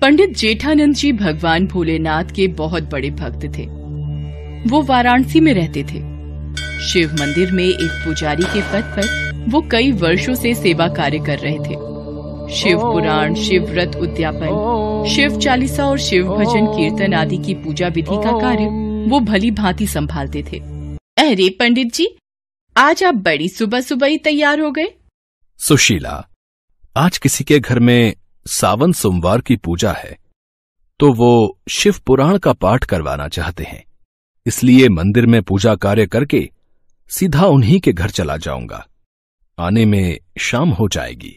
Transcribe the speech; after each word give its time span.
पंडित 0.00 0.36
जेठानंद 0.36 0.94
जी 0.94 1.12
भगवान 1.12 1.66
भोलेनाथ 1.66 2.24
के 2.24 2.46
बहुत 2.48 2.82
बड़े 2.82 3.10
भक्त 3.10 3.42
थे। 3.56 3.64
वो 4.70 4.80
वाराणसी 4.82 5.40
में 5.40 5.52
रहते 5.54 5.82
थे। 5.82 5.98
शिव 6.82 7.12
मंदिर 7.12 7.50
में 7.52 7.64
एक 7.64 7.90
पुजारी 8.04 8.44
के 8.44 8.60
पद 8.62 8.84
पर 8.96 9.44
वो 9.48 9.60
कई 9.70 9.90
वर्षों 9.92 10.34
से 10.34 10.54
सेवा 10.54 10.86
कार्य 10.88 11.18
कर 11.18 11.38
रहे 11.38 11.58
थे। 11.58 12.54
शिव 12.54 12.78
पुराण 12.78 13.34
शिव 13.34 13.64
व्रत 13.64 13.96
उद्यापन 13.96 15.04
शिव 15.08 15.38
चालीसा 15.38 15.86
और 15.86 15.98
शिव 15.98 16.28
भजन 16.28 16.66
कीर्तन 16.66 17.14
आदि 17.14 17.38
की 17.38 17.54
पूजा 17.54 17.88
विधि 17.88 18.16
का 18.16 18.38
कार्य 18.40 18.64
वो 19.10 19.20
भली 19.20 19.50
भांति 19.50 19.86
संभालते 19.86 20.42
थे। 20.42 20.58
अरे 21.18 21.48
पंडित 21.50 21.94
जी 21.94 22.08
आज 22.76 23.04
आप 23.04 23.14
बड़ी 23.14 23.48
सुबह 23.48 23.80
सुबह 23.80 24.06
ही 24.06 24.18
तैयार 24.18 24.60
हो 24.60 24.70
गए। 24.70 24.88
सुशीला 25.60 26.28
आज 26.96 27.18
किसी 27.18 27.44
के 27.44 27.60
घर 27.60 27.78
में 27.78 28.14
सावन 28.50 28.92
सोमवार 28.92 29.40
की 29.40 29.56
पूजा 29.56 29.92
है 29.92 30.16
तो 31.00 31.12
वो 31.12 31.58
शिव 31.68 31.96
पुराण 32.06 32.38
का 32.38 32.52
पाठ 32.52 32.84
करवाना 32.84 33.28
चाहते 33.28 33.64
हैं। 33.64 33.82
इसलिए 34.46 34.88
मंदिर 34.88 35.26
में 35.26 35.42
पूजा 35.42 35.74
कार्य 35.74 36.06
करके 36.06 36.48
सीधा 37.10 37.46
उन्हीं 37.46 37.78
के 37.80 37.92
घर 37.92 38.10
चला 38.10 38.36
जाऊँगा। 38.36 38.86
आने 39.58 39.84
में 39.84 40.18
शाम 40.38 40.70
हो 40.70 40.88
जाएगी। 40.88 41.32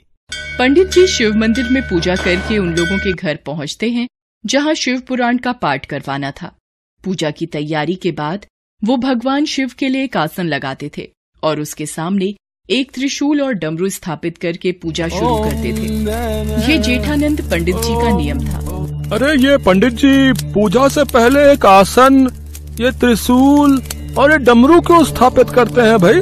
पंडित 0.59 0.88
जी 0.88 1.05
शिव 1.08 1.36
मंदिर 1.36 1.70
में 1.70 1.81
पूजा 1.84 2.16
करके 2.16 2.58
उन 2.58 2.73
लोगों 2.76 2.98
के 2.98 3.14
घर 3.14 3.36
पहुँचते 3.36 3.89
हैं, 3.89 4.08
जहाँ 4.45 4.73
शिव 4.73 5.00
पुराण 5.00 5.38
का 5.38 5.52
पाठ 5.53 5.86
करवाना 5.86 6.31
था। 6.31 6.55
पूजा 7.03 7.31
की 7.31 7.45
तैयारी 7.45 7.95
के 7.95 8.11
बाद 8.11 8.45
वो 8.81 8.98
भगवान 8.98 9.45
शिव 9.45 9.72
के 9.80 9.89
लिए 9.89 10.03
एक 10.03 10.17
आसन 10.17 10.48
लगाते 10.48 10.91
थे 10.98 11.11
और 11.44 11.59
उसके 11.59 11.86
सामने 11.86 12.34
एक 12.70 12.91
त्रिशूल 12.91 13.41
और 13.41 13.53
डमरू 13.53 13.88
स्थापित 13.90 14.38
करके 14.38 14.72
पूजा 14.72 15.08
शुरू 15.08 15.35
करते 15.38 15.72
थे। 15.73 16.67
ये 16.67 16.77
जेठानंद 16.77 17.41
पंडित 17.52 17.76
जी 17.76 17.94
का 17.94 18.16
नियम 18.17 18.39
था। 18.39 19.16
अरे 19.16 19.31
ये 19.38 19.58
पंडित 19.58 19.94
जी 19.94 20.52
पूजा 20.53 20.88
से 20.88 21.03
पहले 21.03 21.41
एक 21.52 21.66
आसन 21.66 22.28
ये 22.80 22.91
त्रिशूल 22.91 23.81
और 24.17 24.31
ये 24.31 24.38
डमरू 24.38 24.80
क्यों 24.81 25.03
स्थापित 25.03 25.50
करते 25.50 25.81
हैं 25.81 25.97
भाई? 25.97 26.22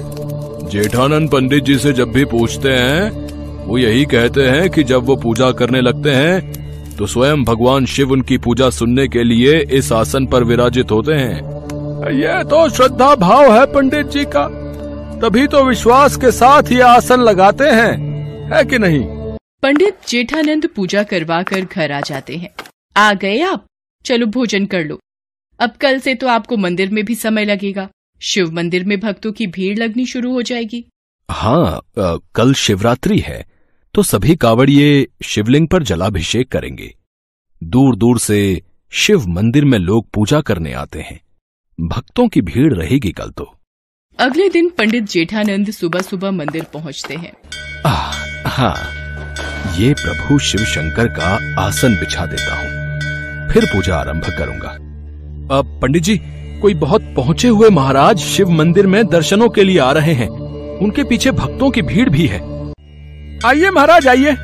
जेठानंद 0.71 1.29
पंडित 1.29 1.63
जी 1.63 1.77
से 1.77 1.93
जब 1.93 2.11
भी 2.11 2.25
पूछते 2.25 2.69
हैं 2.69 3.65
वो 3.65 3.77
यही 3.77 4.05
कहते 4.05 4.41
हैं 4.41 4.69
कि 4.69 4.83
जब 4.83 5.05
वो 5.05 5.15
पूजा 5.15 5.51
करने 5.51 5.81
लगते 5.81 6.11
हैं 6.11 6.95
तो 6.97 7.07
स्वयं 7.07 7.43
भगवान 7.43 7.85
शिव 7.85 8.11
उनकी 8.11 8.37
पूजा 8.37 8.69
सुनने 8.69 9.07
के 9.07 9.23
लिए 9.23 9.59
इस 9.73 9.91
आसन 9.91 10.25
पर 10.25 10.43
विराजित 10.43 10.91
होते 10.91 11.13
हैं। 11.13 12.09
ये 12.13 12.43
तो 12.45 12.67
श्रद्धा 12.69 13.13
भाव 13.17 13.53
है 13.53 13.65
पंडित 13.73 14.07
जी 14.07 14.25
का। 14.25 14.47
तभी 15.21 15.47
तो 15.47 15.63
विश्वास 15.65 16.15
के 16.15 16.31
साथ 16.31 16.71
ये 16.71 16.81
आसन 16.81 17.21
लगाते 17.21 17.63
हैं। 17.63 17.91
है 18.53 18.63
कि 18.63 18.77
नहीं? 18.79 19.01
पंडित 19.61 19.97
जेठानंद 20.07 20.67
पूजा 20.67 21.03
करवा 21.03 21.41
कर 21.43 21.61
घर 21.61 21.91
आ 21.91 21.99
जाते 22.01 22.37
हैं। 22.37 22.49
आ 22.97 23.13
गए 23.13 23.41
आप? 23.41 23.65
चलो 24.05 24.25
भोजन 24.25 24.65
कर 24.65 24.85
लो। 24.85 24.99
अब 25.59 25.71
कल 25.81 25.99
से 25.99 26.15
तो 26.15 26.27
आपको 26.27 26.57
मंदिर 26.57 26.89
में 26.89 27.03
भी 27.05 27.15
समय 27.15 27.45
लगेगा। 27.45 27.87
शिव 28.21 28.51
मंदिर 28.51 28.85
में 28.85 28.99
भक्तों 28.99 29.31
की 29.31 29.47
भीड़ 29.47 29.77
लगनी 29.79 30.05
शुरू 30.05 30.33
हो 30.33 30.41
जाएगी। 30.41 30.85
हाँ 31.29 31.75
आ, 31.99 32.15
कल 32.35 32.53
शिवरात्रि 32.53 33.19
है 33.19 33.45
तो 33.93 34.03
सभी 34.03 34.35
कावड़िए 34.35 35.07
शिवलिंग 35.23 35.67
पर 35.67 35.83
जलाभिषेक 35.83 36.51
करेंगे। 36.51 36.93
दूर 37.63 37.95
दूर 37.95 38.19
से 38.19 38.61
शिव 38.91 39.27
मंदिर 39.27 39.65
में 39.65 39.79
लोग 39.79 40.09
पूजा 40.09 40.41
करने 40.41 40.73
आते 40.73 41.01
हैं। 41.01 41.19
भक्तों 41.79 42.27
की 42.27 42.41
भीड़ 42.41 42.73
रहेगी 42.73 43.11
कल 43.11 43.29
तो। 43.29 43.55
अगले 44.21 44.47
दिन 44.49 44.69
पंडित 44.69 45.03
जेठानंद 45.03 45.69
सुबह 45.71 45.99
सुबह 45.99 46.31
मंदिर 46.31 46.65
पहुँचते 46.73 47.13
हैं। 47.13 47.31
हाँ 48.47 48.75
ये 49.77 49.93
प्रभु 49.93 50.37
शिव 50.39 50.63
शंकर 50.63 51.07
का 51.07 51.29
आसन 51.61 51.95
बिछा 51.95 52.25
देता 52.25 52.55
हूँ। 52.55 53.49
फिर 53.51 53.65
पूजा 53.65 53.95
आरंभ 53.95 54.25
करूँगा। 54.37 54.69
अब 55.57 55.79
पंडित 55.81 56.03
जी, 56.03 56.17
कोई 56.61 56.73
बहुत 56.73 57.13
पहुँचे 57.15 57.47
हुए 57.47 57.69
महाराज 57.69 58.17
शिव 58.17 58.49
मंदिर 58.49 58.87
में 58.87 59.05
दर्शनों 59.07 59.49
के 59.49 59.63
लिए 59.63 59.79
आ 59.79 59.91
रहे 59.91 60.13
हैं। 60.13 60.29
उनके 60.77 61.03
पीछे 61.03 61.31
भक्तों 61.31 61.71
की 61.71 61.81
भीड़ 61.81 62.09
भी 62.09 62.27
है। 62.27 62.39
आइए 63.45 63.69
महाराज, 63.69 64.07
आइए। 64.07 64.37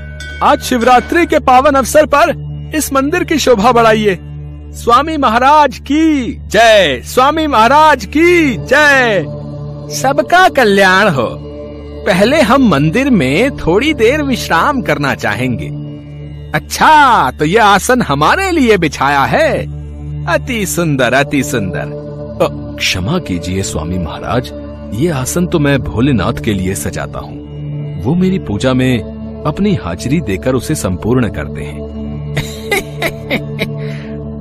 आज 0.44 0.62
शिवरात्रि 0.62 1.26
के 1.26 1.40
पावन 1.40 1.76
अवसर 1.76 2.06
पर 2.06 2.72
इस 2.76 2.94
मंदिर 2.94 3.24
की 3.24 3.40
शोभा 3.40 3.72
बढ़ाइए। 3.72 4.20
स्वामी 4.76 5.18
महाराज 5.18 5.78
की 5.80 6.34
जय। 6.48 7.02
स्वामी 7.06 7.48
महाराज 7.48 8.06
की 8.06 8.56
जय। 8.58 9.37
सबका 9.92 10.50
कल्याण 10.50 11.08
हो। 11.08 11.28
पहले 12.08 12.42
हम 12.42 12.68
मंदिर 12.68 13.10
में 13.10 13.58
थोड़ी 13.58 13.94
देर 13.94 14.24
विश्राम 14.24 14.82
करना 14.82 15.16
चाहेंगे। 15.16 15.68
अच्छा 16.56 17.32
तो 17.32 17.46
यह 17.46 17.66
आसन 17.66 18.02
हमारे 18.02 18.52
लिए 18.52 18.78
बिछाया 18.78 19.24
है। 19.24 19.54
अति 20.26 20.66
सुंदर 20.66 21.14
अति 21.14 21.44
सुंदर। 21.44 22.08
क्षमा 22.80 23.20
कीजिए 23.20 23.64
स्वामी 23.64 23.98
महाराज, 23.98 24.52
ये 24.94 25.10
आसन 25.10 25.48
तो 25.48 25.60
मैं 25.60 25.82
भोलेनाथ 25.82 26.34
के 26.34 26.54
लिए 26.54 26.76
सजाता 26.76 27.20
हूँ। 27.20 27.48
वो 28.04 28.16
मेरी 28.16 28.40
पूजा 28.40 28.74
में 28.74 29.00
अपनी 29.48 29.76
हाजिरी 29.76 30.22
देकर 30.22 30.56
उसे 30.56 30.76
संपूर्ण 30.76 31.30
करते 31.30 31.62
हैं। 31.62 31.82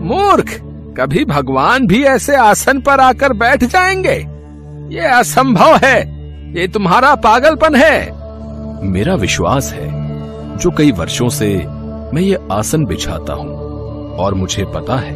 मूर्ख, 0.06 0.60
कभी 1.00 1.24
भगवान 1.24 1.86
भी 1.86 2.04
ऐसे 2.04 2.36
आसन 2.36 2.80
पर 2.80 3.00
आकर 3.00 3.32
बैठ 3.32 3.64
जाएँगे? 3.64 4.35
ये 4.90 5.06
असंभव 5.10 5.76
है। 5.84 5.98
ये 6.54 6.66
तुम्हारा 6.68 7.14
पागलपन 7.14 7.74
है। 7.74 8.86
मेरा 8.90 9.14
विश्वास 9.14 9.72
है 9.72 9.88
जो 10.56 10.70
कई 10.70 10.92
वर्षों 10.92 11.28
से 11.28 11.48
मैं 12.14 12.22
ये 12.22 12.38
आसन 12.52 12.84
बिछाता 12.84 13.32
हूँ 13.32 14.16
और 14.16 14.34
मुझे 14.34 14.64
पता 14.64 14.96
है 14.96 15.14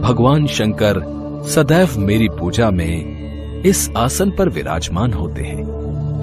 भगवान 0.00 0.46
शंकर 0.46 1.02
सदैव 1.48 1.98
मेरी 1.98 2.28
पूजा 2.28 2.70
में 2.70 3.62
इस 3.62 3.88
आसन 3.96 4.30
पर 4.30 4.48
विराजमान 4.48 5.12
होते 5.12 5.42
हैं। 5.42 5.64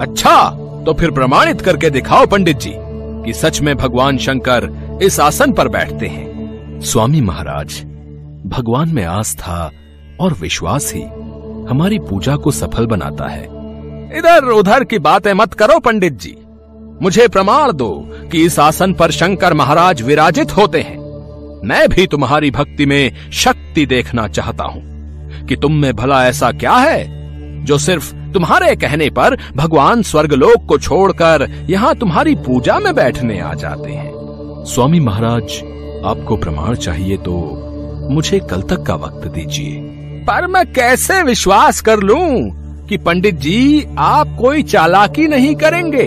अच्छा 0.00 0.36
तो 0.86 0.92
फिर 0.92 1.10
प्रमाणित 1.10 1.60
करके 1.60 1.90
दिखाओ 1.90 2.26
पंडित 2.26 2.58
जी 2.58 2.72
कि 3.24 3.32
सच 3.32 3.60
में 3.60 3.74
भगवान 3.76 4.18
शंकर 4.18 4.68
इस 5.02 5.18
आसन 5.20 5.52
पर 5.52 5.68
बैठते 5.68 6.06
हैं। 6.06 6.80
स्वामी 6.80 7.20
महाराज 7.20 7.80
भगवान 8.46 8.88
में 8.88 9.04
आस्था 9.04 9.70
और 10.20 10.32
विश्वास 10.32 10.92
ही 10.94 11.04
हमारी 11.72 11.98
पूजा 11.98 12.36
को 12.36 12.50
सफल 12.50 12.86
बनाता 12.86 13.26
है। 13.26 13.44
इधर 14.18 14.44
उधर 14.44 14.84
की 14.84 14.98
बातें 14.98 15.32
मत 15.32 15.54
करो, 15.54 15.78
पंडित 15.78 16.20
जी। 16.20 16.36
मुझे 17.02 17.28
प्रमाण 17.28 17.72
दो 17.72 18.10
कि 18.32 18.44
इस 18.44 18.58
आसन 18.58 18.92
पर 18.92 19.10
शंकर 19.10 19.54
महाराज 19.54 20.02
विराजित 20.02 20.56
होते 20.56 20.80
हैं। 20.80 20.98
मैं 21.64 21.88
भी 21.88 22.06
तुम्हारी 22.06 22.50
भक्ति 22.50 22.86
में 22.86 23.30
शक्ति 23.32 23.86
देखना 23.86 24.28
चाहता 24.28 24.64
हूँ। 24.64 24.92
कि 25.46 25.56
तुम 25.56 25.72
में 25.72 25.96
भला 25.96 26.26
ऐसा 26.26 26.52
क्या 26.52 26.72
है, 26.72 27.04
जो 27.64 27.78
सिर्फ़ 27.78 28.14
तुम्हारे 28.14 28.76
कहने 28.76 29.10
पर 29.10 29.38
भगवान 29.56 30.02
स्वर्गलोक 30.02 30.66
को 30.68 30.78
छोड़कर 30.78 31.66
यहाँ 31.70 31.94
तुम्हारी 31.94 32.34
पूजा 32.34 32.78
में 32.78 32.94
बैठने 32.94 33.40
आ 33.40 33.54
जाते 33.54 33.90
हैं। 33.90 34.12
स्वामी 34.64 35.00
महाराज, 35.00 35.62
आपको 36.04 36.36
प्रमाण 36.36 36.74
चाहिए 36.74 37.16
तो 37.16 37.58
मुझे 38.10 38.38
कल 38.38 38.62
तक 38.62 38.82
का 38.82 38.94
वक्त 38.94 39.28
दीजिए। 39.28 39.91
पर 40.22 40.46
मैं 40.46 40.64
कैसे 40.72 41.22
विश्वास 41.22 41.80
कर 41.80 42.00
लूँ 42.00 42.86
कि 42.88 42.96
पंडित 42.98 43.34
जी 43.34 43.86
आप 43.98 44.36
कोई 44.40 44.62
चालाकी 44.62 45.26
नहीं 45.28 45.54
करेंगे? 45.54 46.06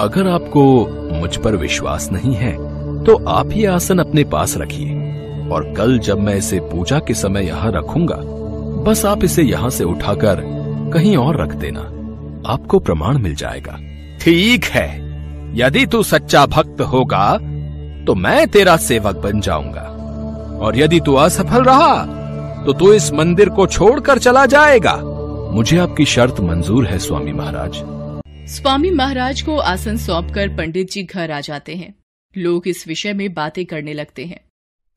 अगर 0.00 0.28
आपको 0.28 0.64
मुझ 1.12 1.36
पर 1.36 1.56
विश्वास 1.56 2.08
नहीं 2.12 2.34
है 2.34 2.52
तो 3.04 3.16
आप 3.28 3.52
ये 3.52 3.66
आसन 3.66 3.98
अपने 3.98 4.24
पास 4.24 4.56
रखिए। 4.58 5.48
और 5.52 5.72
कल 5.76 5.98
जब 5.98 6.20
मैं 6.20 6.34
इसे 6.36 6.60
पूजा 6.62 6.98
के 6.98 7.14
समय 7.14 7.46
यहाँ 7.46 7.72
रखूँगा 7.72 8.16
बस 8.82 9.04
आप 9.06 9.24
इसे 9.24 9.42
यहाँ 9.42 9.70
से 9.70 9.84
उठाकर 9.84 10.42
कहीं 10.94 11.16
और 11.16 11.40
रख 11.42 11.54
देना। 11.54 11.80
आपको 12.52 12.78
प्रमाण 12.78 13.18
मिल 13.18 13.34
जाएगा। 13.34 13.78
ठीक 14.20 14.64
है। 14.64 14.88
यदि 15.56 15.86
तू 15.86 16.02
सच्चा 16.02 16.44
भक्त 16.46 16.80
होगा 16.82 17.32
तो 18.06 18.14
मैं 18.14 18.46
तेरा 18.48 18.76
सेवक 18.76 19.16
बन 19.16 19.40
जाऊँगा। 19.40 19.94
और 20.62 20.78
यदि 20.78 21.00
तू 21.00 21.14
असफल 21.14 21.62
रहा 21.62 21.94
तो 22.68 22.72
तू 22.72 22.92
इस 22.92 23.12
मंदिर 23.12 23.48
को 23.48 23.66
छोड़कर 23.66 24.18
चला 24.18 24.44
जाएगा। 24.46 24.94
मुझे 25.52 25.78
आपकी 25.78 26.04
शर्त 26.04 26.40
मंजूर 26.40 26.86
है 26.86 26.98
स्वामी 26.98 27.32
महाराज। 27.32 27.76
स्वामी 28.50 28.90
महाराज 28.90 29.40
को 29.42 29.56
आसन 29.56 29.96
सौंपकर 29.96 30.48
पंडित 30.48 30.90
जी 30.90 31.02
घर 31.02 31.30
आ 31.30 31.40
जाते 31.40 31.74
हैं। 31.74 31.94
लोग 32.34 32.68
इस 32.68 32.86
विषय 32.88 33.12
में 33.12 33.34
बातें 33.34 33.64
करने 33.66 33.92
लगते 33.92 34.26
हैं। 34.26 34.40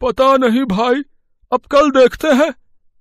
पता 0.01 0.38
नहीं 0.38 0.65
भाई 0.65 1.01
अब 1.51 1.62
कल 1.71 1.89
देखते 1.91 2.27
हैं 2.27 2.51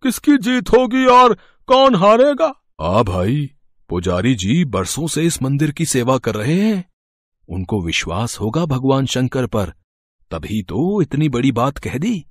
किसकी 0.03 0.39
जीत 0.39 0.71
होगी 0.71 1.05
और 1.07 1.35
कौन 1.69 1.95
हारेगा। 1.95 2.53
आ 2.81 3.03
भाई 3.03 3.51
पुजारी 3.91 4.35
जी 4.35 4.65
बरसों 4.65 5.07
से 5.07 5.23
इस 5.23 5.43
मंदिर 5.43 5.71
की 5.71 5.87
सेवा 5.87 6.19
कर 6.19 6.35
रहे 6.35 6.61
हैं। 6.61 6.85
उनको 7.49 7.83
विश्वास 7.83 8.41
होगा 8.41 8.67
भगवान 8.67 9.07
शंकर 9.07 9.47
पर। 9.47 9.73
तभी 10.31 10.63
तो 10.63 11.03
इतनी 11.03 11.29
बड़ी 11.29 11.53
बात 11.53 11.79
कह 11.79 11.99
दी। 11.99 12.25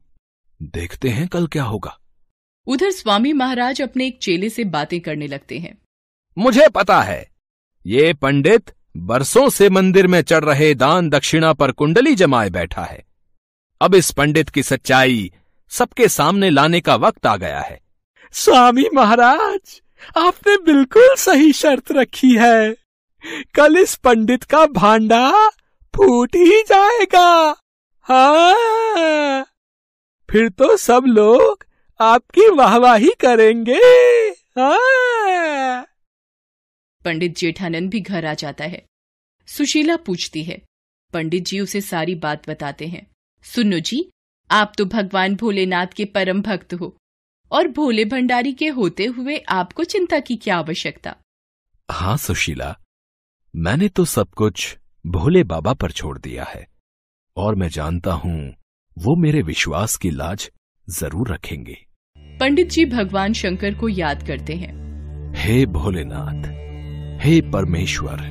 देखते 0.61 1.09
हैं 1.09 1.27
कल 1.27 1.47
क्या 1.47 1.63
होगा। 1.63 1.99
उधर 2.69 2.91
स्वामी 2.91 3.33
महाराज 3.33 3.81
अपने 3.81 4.07
एक 4.07 4.17
चेले 4.21 4.49
से 4.49 4.63
बातें 4.63 4.99
करने 5.01 5.27
लगते 5.27 5.57
हैं। 5.57 5.77
मुझे 6.37 6.67
पता 6.67 7.01
है 7.01 7.29
ये 7.85 8.13
पंडित 8.13 8.71
बरसों 8.97 9.49
से 9.49 9.69
मंदिर 9.69 10.07
में 10.07 10.21
चढ़ 10.21 10.43
रहे 10.43 10.73
दान 10.73 11.09
दक्षिणा 11.09 11.53
पर 11.53 11.71
कुंडली 11.71 12.15
जमाए 12.15 12.49
बैठा 12.49 12.83
है। 12.83 13.03
अब 13.81 13.95
इस 13.95 14.11
पंडित 14.11 14.49
की 14.49 14.63
सच्चाई 14.63 15.31
सबके 15.71 16.07
सामने 16.07 16.49
लाने 16.49 16.81
का 16.81 16.95
वक्त 16.95 17.25
आ 17.25 17.35
गया 17.35 17.59
है। 17.59 17.79
स्वामी 18.33 18.85
महाराज 18.93 19.81
आपने 20.17 20.57
बिल्कुल 20.57 21.15
सही 21.15 21.51
शर्त 21.53 21.91
रखी 21.91 22.31
है। 22.35 22.75
कल 23.55 23.77
इस 23.77 23.95
पंडित 23.95 24.43
का 24.43 24.65
भांडा 24.65 25.49
फूट 25.93 26.35
ही 26.35 26.61
जाएगा। 26.61 27.55
हाँ। 28.07 29.45
फिर 30.29 30.49
तो 30.49 30.77
सब 30.77 31.03
लोग 31.07 31.65
आपकी 31.99 32.47
वाहवाही 32.49 33.09
करेंगे। 33.19 33.77
हाँ। 34.57 35.85
पंडित 37.05 37.35
जेठानंद 37.37 37.89
भी 37.89 37.99
घर 37.99 38.25
आ 38.25 38.33
जाता 38.33 38.65
है। 38.65 38.81
सुशीला 39.47 39.95
पूछती 39.97 40.43
है। 40.43 40.61
पंडित 41.13 41.45
जी 41.45 41.59
उसे 41.59 41.81
सारी 41.81 42.15
बात 42.15 42.49
बताते 42.49 42.87
हैं। 42.87 43.05
सुनो 43.45 43.79
जी 43.79 43.99
आप 44.49 44.73
तो 44.77 44.85
भगवान 44.85 45.35
भोलेनाथ 45.35 45.87
के 45.87 46.05
परम 46.05 46.41
भक्त 46.41 46.73
हो 46.73 46.95
और 47.51 47.67
भोले 47.67 48.05
भंडारी 48.05 48.53
के 48.53 48.67
होते 48.69 49.05
हुए 49.07 49.37
आपको 49.49 49.83
चिंता 49.85 50.19
की 50.19 50.35
क्या 50.35 50.57
आवश्यकता? 50.57 51.15
हाँ 51.89 52.15
सुशीला 52.17 52.75
मैंने 53.53 53.89
तो 53.89 54.05
सब 54.05 54.29
कुछ 54.33 54.77
भोले 55.05 55.43
बाबा 55.45 55.73
पर 55.73 55.91
छोड़ 55.91 56.17
दिया 56.19 56.43
है 56.45 56.65
और 57.37 57.55
मैं 57.55 57.69
जानता 57.69 58.13
हूँ 58.13 58.39
वो 58.97 59.15
मेरे 59.15 59.41
विश्वास 59.41 59.95
की 59.95 60.09
लाज 60.11 60.49
ज़रूर 60.87 61.31
रखेंगे। 61.33 61.77
पंडित 62.39 62.69
जी 62.71 62.83
भगवान 62.85 63.33
शंकर 63.33 63.73
को 63.73 63.87
याद 63.89 64.21
करते 64.27 64.53
हैं। 64.55 65.33
हे 65.35 65.65
भोलेनाथ 65.67 66.45
हे 67.23 67.39
परमेश्वर 67.51 68.21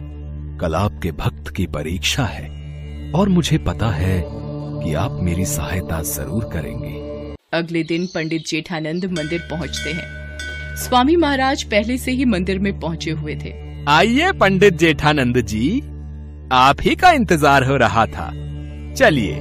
कल 0.60 0.75
आपके 0.75 1.10
भक्त 1.12 1.49
की 1.49 1.66
परीक्षा 1.66 2.25
है 2.25 3.12
और 3.12 3.28
मुझे 3.28 3.58
पता 3.58 3.90
है 3.90 4.22
कि 4.25 4.94
आप 4.94 5.19
मेरी 5.22 5.44
सहायता 5.44 6.00
ज़रूर 6.02 6.44
करेंगे। 6.44 6.93
अगले 7.52 7.82
दिन 7.82 8.06
पंडित 8.06 8.46
जेठानंद 8.46 9.05
मंदिर 9.19 9.43
पहुँचते 9.50 9.93
हैं। 9.93 10.76
स्वामी 10.78 11.16
महाराज 11.16 11.64
पहले 11.64 11.99
से 11.99 12.12
ही 12.12 12.25
मंदिर 12.26 12.58
में 12.58 12.78
पहुँचे 12.81 13.11
हुए 13.11 13.37
थे। 13.44 13.52
आइए 13.88 14.32
पंडित 14.40 14.75
जेठानंद 14.76 15.40
जी 15.43 15.81
आप 16.54 16.82
ही 16.82 16.94
का 16.94 17.11
इंतज़ार 17.12 17.64
हो 17.64 17.76
रहा 17.76 18.06
था। 18.06 18.31
चलिए 18.94 19.34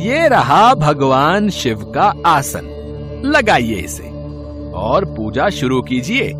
ये 0.00 0.26
रहा 0.28 0.74
भगवान 0.76 1.50
शिव 1.50 1.84
का 1.94 2.12
आसन। 2.26 2.74
लगाइए 3.26 3.74
इसे। 3.74 4.08
और 4.78 5.04
पूजा 5.06 5.48
शुरू 5.50 5.80
कीजिए। 5.82 6.32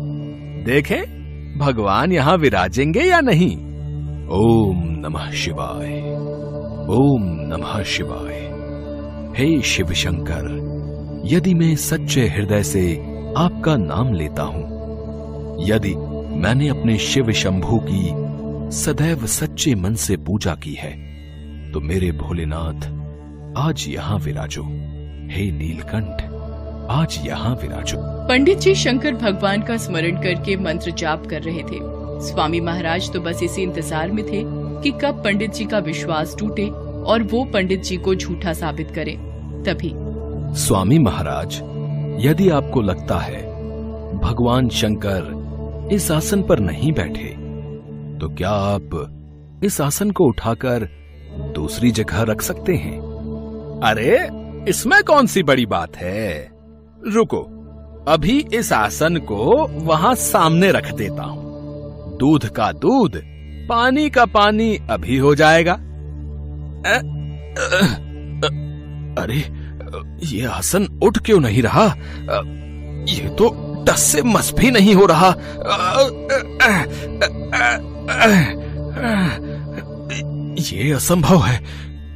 देखें, 0.65 1.01
भगवान 1.59 2.11
यहाँ 2.11 2.35
विराजेंगे 2.37 3.01
या 3.01 3.19
नहीं? 3.21 3.55
ओम 4.35 4.83
नमः 4.99 5.31
शिवाय। 5.33 5.99
ओम 6.91 7.23
नमः 7.49 7.81
शिवाय। 7.85 8.37
हे 9.37 9.61
शिव 9.61 9.93
शंकर, 9.93 10.47
यदि 11.25 11.53
मैं 11.53 11.75
सच्चे 11.75 12.27
हृदय 12.27 12.63
से 12.63 12.83
आपका 13.37 13.75
नाम 13.77 14.13
लेता 14.13 14.43
हूँ, 14.43 14.63
यदि 15.67 15.93
मैंने 16.37 16.67
अपने 16.67 16.97
शिव 16.99 17.31
शंभु 17.33 17.79
की 17.83 18.07
सदैव 18.75 19.25
सच्चे 19.27 19.75
मन 19.75 19.93
से 19.95 20.17
पूजा 20.17 20.53
की 20.55 20.73
है 20.73 20.91
तो 21.71 21.79
मेरे 21.79 22.11
भोलेनाथ 22.17 22.87
आज 23.57 23.85
यहाँ 23.89 24.17
विराजो। 24.19 24.63
हे 25.31 25.51
नीलकंठ 25.51 26.28
आज 26.91 27.17
यहाँ 27.25 27.53
विराजो। 27.55 27.97
पंडित 28.27 28.57
जी 28.57 28.73
शंकर 28.75 29.13
भगवान 29.13 29.61
का 29.61 29.75
स्मरण 29.77 30.21
करके 30.21 30.55
मंत्र 30.57 30.91
जाप 30.91 31.25
कर 31.29 31.41
रहे 31.41 31.63
थे। 31.63 31.79
स्वामी 32.27 32.59
महाराज 32.59 33.11
तो 33.13 33.21
बस 33.21 33.43
इसी 33.43 33.61
इंतज़ार 33.61 34.11
में 34.11 34.23
थे 34.25 34.41
कि 34.83 34.91
कब 35.01 35.21
पंडित 35.23 35.53
जी 35.53 35.65
का 35.65 35.79
विश्वास 35.79 36.35
टूटे 36.39 36.67
और 37.05 37.23
वो 37.23 37.43
पंडित 37.53 37.83
जी 37.83 37.97
को 37.97 38.15
झूठा 38.15 38.53
साबित 38.53 38.91
करे। 38.91 39.15
तभी 39.65 39.93
स्वामी 40.59 40.99
महाराज 40.99 41.59
यदि 42.25 42.49
आपको 42.49 42.81
लगता 42.81 43.19
है 43.19 43.43
भगवान 44.19 44.69
शंकर 44.71 45.89
इस 45.93 46.11
आसन 46.11 46.43
पर 46.43 46.59
नहीं 46.61 46.91
बैठे 46.93 47.33
तो 48.19 48.35
क्या 48.35 48.51
आप 48.67 49.61
इस 49.63 49.81
आसन 49.81 50.11
को 50.11 50.27
उठाकर 50.27 50.89
दूसरी 51.55 51.91
जगह 51.91 52.21
रख 52.23 52.41
सकते 52.41 52.75
हैं? 52.75 52.99
अरे 53.83 54.17
इसमें 54.69 55.03
कौन 55.03 55.27
सी 55.27 55.43
बड़ी 55.43 55.65
बात 55.67 55.97
है? 55.97 56.58
रुको 57.07 57.55
अभी 58.07 58.45
इस 58.53 58.73
आसन 58.73 59.17
को 59.17 59.67
वहाँ 59.67 60.15
सामने 60.15 60.71
रख 60.71 60.93
देता 60.93 61.23
हूँ। 61.23 61.39
दूध 62.17 62.45
का 62.45 62.71
दूध 62.71 63.21
पानी 63.69 64.09
का 64.09 64.25
पानी 64.25 64.79
अभी 64.89 65.17
हो 65.17 65.35
जाएगा। 65.35 65.73
अ, 65.73 65.77
अ, 66.85 68.55
अरे 69.21 69.69
ये 70.23 70.45
आसन 70.45 70.99
उठ 71.03 71.17
क्यों 71.17 71.39
नहीं 71.39 71.63
रहा? 71.63 71.85
ये 73.05 73.29
तो 73.29 73.75
टस 73.87 73.99
से 73.99 74.21
मस 74.21 74.53
भी 74.59 74.71
नहीं 74.71 74.95
हो 74.95 75.05
रहा। 75.05 75.35
ये 80.59 80.91
असंभव 80.91 81.39
है। 81.39 81.57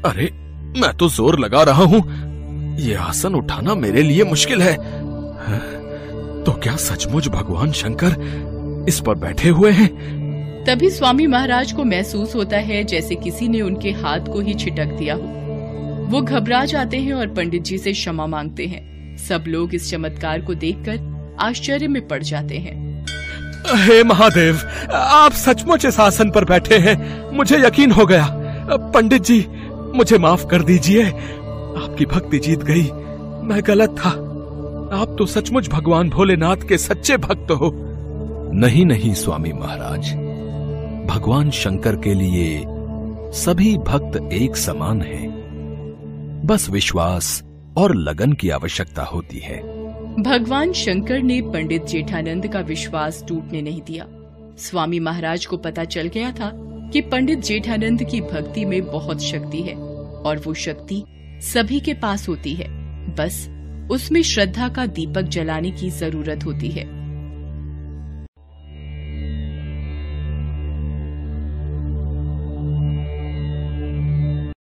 अरे 0.06 0.32
मैं 0.80 0.98
तो 0.98 1.10
ज़ोर 1.10 1.40
लगा 1.40 1.64
रहा 1.64 1.84
हूँ। 1.84 2.33
ये 2.80 2.96
आसन 2.96 3.36
उठाना 3.36 3.76
मेरे 3.76 4.02
लिए 4.02 4.24
मुश्किल 4.24 4.62
है। 4.62 4.76
तो 6.44 6.52
क्या 6.54 6.76
सचमुच 6.76 7.28
भगवान 7.28 7.72
शंकर 7.72 8.86
इस 8.90 9.00
पर 9.00 9.16
बैठे 9.16 9.50
हुए 9.50 9.72
हैं? 9.72 9.90
तभी 10.66 10.90
स्वामी 10.90 11.28
महाराज 11.28 11.72
को 11.72 11.84
महसूस 11.84 12.36
होता 12.36 12.58
है 12.58 12.84
जैसे 12.84 13.16
किसी 13.16 13.48
ने 13.48 13.62
उनके 13.62 13.92
हाथ 13.92 14.20
को 14.20 14.40
ही 14.40 14.54
छिटक 14.54 14.86
दिया 14.86 15.16
हो। 15.16 15.22
वो 16.12 16.22
घबरा 16.22 16.64
जाते 16.66 16.98
हैं 16.98 17.14
और 17.14 17.28
पंडित 17.28 17.64
जी 17.64 17.78
से 17.78 17.92
क्षमा 17.92 18.26
मांगते 18.26 18.66
हैं। 18.66 19.18
सब 19.18 19.44
लोग 19.48 19.76
इस 19.76 19.90
चमत्कार 19.92 20.42
को 20.42 20.54
देखकर 20.54 21.36
आश्चर्य 21.40 21.88
में 21.88 22.08
पड़ 22.08 22.22
जाते 22.24 22.58
हैं। 22.58 23.06
हे 23.78 24.04
महादेव 24.04 24.60
आप 24.94 25.32
सचमुच 25.32 25.86
इस 25.86 26.00
आसन 26.00 26.32
पर 26.32 26.46
बैठे 26.46 26.78
हैं। 26.78 27.32
मुझे 27.32 27.58
यकीन 27.58 27.92
हो 27.92 28.06
गया। 28.06 28.28
पंडित 28.94 29.22
जी 29.22 29.46
मुझे 29.96 30.18
माफ़ 30.18 30.46
कर 30.48 30.64
दीजिए। 30.64 31.04
आपकी 31.94 32.06
भक्ति 32.06 32.38
जीत 32.40 32.60
गई। 32.64 32.84
मैं 33.48 33.62
गलत 33.66 33.90
था। 33.90 34.10
आप 35.02 35.16
तो 35.20 35.26
सचमुच 35.26 35.68
भगवान 35.70 36.10
भोलेनाथ 36.10 36.58
के 36.68 36.78
सच्चे 36.78 37.18
भक्त 37.18 37.52
हो। 37.52 37.70
नहीं 38.54 38.86
नहीं 38.86 39.14
स्वामी 39.14 39.52
महाराज। 39.54 40.10
भगवान 41.10 41.52
शंकर 41.52 41.96
के 41.96 42.14
लिए 42.14 42.64
सभी 43.32 43.78
भक्त 43.78 44.34
एक 44.34 44.56
समान 44.56 45.02
हैं। 45.02 46.42
बस 46.46 46.70
विश्वास 46.70 47.44
और 47.78 47.96
लगन 47.96 48.34
की 48.34 48.50
आवश्यकता 48.50 49.04
होती 49.04 49.38
है। 49.38 49.62
भगवान 50.24 50.74
शंकर 50.74 51.22
ने 51.22 51.42
पंडित 51.42 51.86
जेठानंद 51.86 52.48
का 52.48 52.60
विश्वास 52.60 53.24
टूटने 53.28 53.62
नहीं 53.62 53.82
दिया। 53.82 54.08
स्वामी 54.58 55.00
महाराज 55.00 55.46
को 55.46 55.58
पता 55.58 55.84
चल 55.84 56.08
गया 56.08 56.32
था 56.32 56.52
कि 56.94 57.02
पंडित 57.02 57.40
जेठानंद 57.40 58.04
की 58.04 58.22
भक्ति 58.22 58.66
में 58.66 58.86
बहुत 58.86 59.22
शक्ति 59.22 59.62
है 59.62 59.76
और 60.26 60.44
वो 60.46 60.54
शक्ति 60.54 61.04
सभी 61.42 61.80
के 61.80 61.94
पास 61.94 62.30
होती 62.30 62.54
है। 62.54 62.68
बस, 63.16 63.50
उसमें 63.92 64.22
श्रद्धा 64.22 64.70
का 64.70 64.86
दीपक 64.86 65.22
जलाने 65.22 65.72
की 65.72 65.90
ज़रूरत 65.90 66.46
होती 66.46 66.68
है। 66.68 67.03